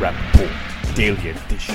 Rapp 0.00 0.14
Report 0.32 0.52
Daily 0.94 1.30
Edition, 1.30 1.74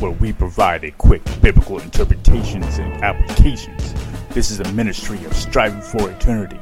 where 0.00 0.10
we 0.10 0.32
provide 0.32 0.82
a 0.82 0.90
quick 0.90 1.22
biblical 1.40 1.78
interpretations 1.78 2.78
and 2.78 2.92
applications. 3.04 3.94
This 4.30 4.50
is 4.50 4.58
a 4.58 4.72
ministry 4.72 5.24
of 5.24 5.32
striving 5.34 5.80
for 5.80 6.10
eternity. 6.10 6.58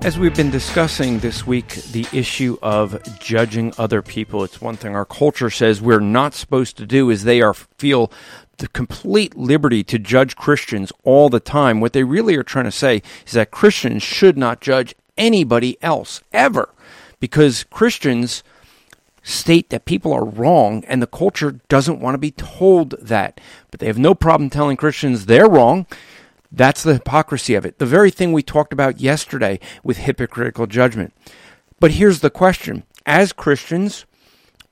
As 0.00 0.18
we've 0.18 0.34
been 0.34 0.50
discussing 0.50 1.18
this 1.18 1.46
week, 1.46 1.74
the 1.92 2.06
issue 2.10 2.56
of 2.62 3.02
judging 3.18 3.74
other 3.76 4.00
people, 4.00 4.44
it's 4.44 4.62
one 4.62 4.76
thing 4.76 4.94
our 4.94 5.04
culture 5.04 5.50
says 5.50 5.82
we're 5.82 6.00
not 6.00 6.32
supposed 6.32 6.78
to 6.78 6.86
do 6.86 7.10
is 7.10 7.24
they 7.24 7.42
are 7.42 7.52
feel 7.52 8.10
the 8.58 8.68
complete 8.68 9.36
liberty 9.36 9.84
to 9.84 9.98
judge 9.98 10.36
Christians 10.36 10.90
all 11.02 11.28
the 11.28 11.40
time. 11.40 11.80
What 11.80 11.92
they 11.92 12.04
really 12.04 12.34
are 12.36 12.42
trying 12.42 12.64
to 12.64 12.72
say 12.72 13.02
is 13.26 13.32
that 13.32 13.50
Christians 13.50 14.02
should 14.02 14.38
not 14.38 14.62
judge 14.62 14.94
anybody 15.18 15.76
else 15.82 16.22
ever 16.32 16.70
because 17.20 17.64
Christians 17.64 18.42
state 19.24 19.70
that 19.70 19.86
people 19.86 20.12
are 20.12 20.24
wrong 20.24 20.84
and 20.86 21.02
the 21.02 21.08
culture 21.08 21.58
doesn't 21.68 21.98
want 21.98 22.14
to 22.14 22.18
be 22.18 22.30
told 22.30 22.90
that. 23.00 23.40
But 23.72 23.80
they 23.80 23.86
have 23.86 23.98
no 23.98 24.14
problem 24.14 24.50
telling 24.50 24.76
Christians 24.76 25.26
they're 25.26 25.48
wrong. 25.48 25.86
That's 26.52 26.84
the 26.84 26.94
hypocrisy 26.94 27.56
of 27.56 27.66
it. 27.66 27.78
The 27.78 27.86
very 27.86 28.12
thing 28.12 28.32
we 28.32 28.42
talked 28.42 28.72
about 28.72 29.00
yesterday 29.00 29.58
with 29.82 29.96
hypocritical 29.96 30.68
judgment. 30.68 31.12
But 31.80 31.92
here's 31.92 32.20
the 32.20 32.30
question 32.30 32.84
As 33.04 33.32
Christians, 33.32 34.04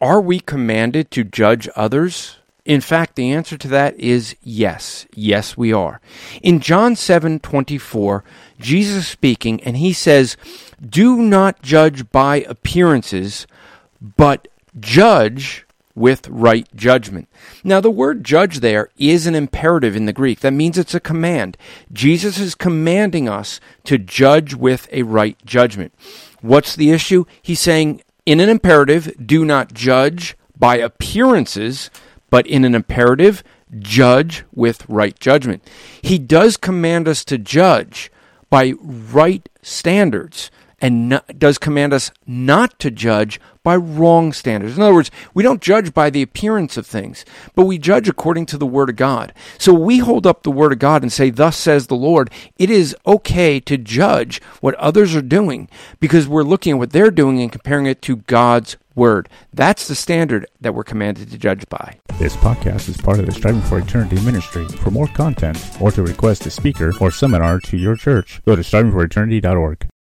are 0.00 0.20
we 0.20 0.38
commanded 0.38 1.10
to 1.12 1.24
judge 1.24 1.68
others? 1.74 2.38
In 2.64 2.80
fact, 2.80 3.16
the 3.16 3.32
answer 3.32 3.58
to 3.58 3.68
that 3.68 3.98
is 3.98 4.36
yes. 4.40 5.06
Yes, 5.14 5.56
we 5.56 5.72
are. 5.72 6.00
In 6.42 6.60
John 6.60 6.94
7 6.94 7.40
24, 7.40 8.22
Jesus 8.60 9.08
speaking, 9.08 9.60
and 9.64 9.76
he 9.76 9.92
says, 9.92 10.36
Do 10.80 11.16
not 11.16 11.62
judge 11.62 12.10
by 12.12 12.42
appearances, 12.42 13.48
but 14.02 14.48
judge 14.78 15.64
with 15.94 16.28
right 16.28 16.66
judgment. 16.74 17.28
Now, 17.62 17.80
the 17.80 17.90
word 17.90 18.24
judge 18.24 18.60
there 18.60 18.88
is 18.98 19.26
an 19.26 19.34
imperative 19.34 19.94
in 19.94 20.06
the 20.06 20.12
Greek. 20.12 20.40
That 20.40 20.52
means 20.52 20.78
it's 20.78 20.94
a 20.94 21.00
command. 21.00 21.56
Jesus 21.92 22.38
is 22.38 22.54
commanding 22.54 23.28
us 23.28 23.60
to 23.84 23.98
judge 23.98 24.54
with 24.54 24.88
a 24.90 25.02
right 25.02 25.36
judgment. 25.44 25.94
What's 26.40 26.74
the 26.74 26.90
issue? 26.90 27.24
He's 27.40 27.60
saying, 27.60 28.02
in 28.26 28.40
an 28.40 28.48
imperative, 28.48 29.14
do 29.24 29.44
not 29.44 29.74
judge 29.74 30.36
by 30.58 30.76
appearances, 30.76 31.90
but 32.30 32.46
in 32.46 32.64
an 32.64 32.74
imperative, 32.74 33.44
judge 33.78 34.44
with 34.54 34.88
right 34.88 35.18
judgment. 35.18 35.68
He 36.00 36.18
does 36.18 36.56
command 36.56 37.06
us 37.06 37.24
to 37.26 37.38
judge 37.38 38.10
by 38.50 38.72
right 38.80 39.48
standards 39.62 40.50
and 40.82 41.22
does 41.38 41.56
command 41.56 41.94
us 41.94 42.10
not 42.26 42.78
to 42.80 42.90
judge 42.90 43.40
by 43.62 43.76
wrong 43.76 44.32
standards. 44.32 44.76
In 44.76 44.82
other 44.82 44.92
words, 44.92 45.12
we 45.32 45.44
don't 45.44 45.62
judge 45.62 45.94
by 45.94 46.10
the 46.10 46.22
appearance 46.22 46.76
of 46.76 46.84
things, 46.84 47.24
but 47.54 47.64
we 47.64 47.78
judge 47.78 48.08
according 48.08 48.46
to 48.46 48.58
the 48.58 48.66
Word 48.66 48.90
of 48.90 48.96
God. 48.96 49.32
So 49.58 49.72
we 49.72 49.98
hold 49.98 50.26
up 50.26 50.42
the 50.42 50.50
Word 50.50 50.72
of 50.72 50.80
God 50.80 51.02
and 51.02 51.12
say, 51.12 51.30
Thus 51.30 51.56
says 51.56 51.86
the 51.86 51.94
Lord. 51.94 52.30
It 52.58 52.68
is 52.68 52.96
okay 53.06 53.60
to 53.60 53.78
judge 53.78 54.42
what 54.60 54.74
others 54.74 55.14
are 55.14 55.22
doing 55.22 55.68
because 56.00 56.26
we're 56.26 56.42
looking 56.42 56.72
at 56.72 56.78
what 56.78 56.90
they're 56.90 57.12
doing 57.12 57.40
and 57.40 57.52
comparing 57.52 57.86
it 57.86 58.02
to 58.02 58.16
God's 58.16 58.76
Word. 58.96 59.28
That's 59.54 59.86
the 59.86 59.94
standard 59.94 60.46
that 60.60 60.74
we're 60.74 60.82
commanded 60.82 61.30
to 61.30 61.38
judge 61.38 61.68
by. 61.68 61.98
This 62.18 62.36
podcast 62.36 62.88
is 62.88 62.96
part 62.96 63.20
of 63.20 63.26
the 63.26 63.32
Striving 63.32 63.62
for 63.62 63.78
Eternity 63.78 64.20
ministry. 64.20 64.66
For 64.66 64.90
more 64.90 65.06
content 65.06 65.58
or 65.80 65.92
to 65.92 66.02
request 66.02 66.44
a 66.46 66.50
speaker 66.50 66.92
or 67.00 67.12
seminar 67.12 67.60
to 67.60 67.76
your 67.76 67.94
church, 67.94 68.42
go 68.44 68.56
to 68.56 68.62
strivingforeternity.org. 68.62 69.91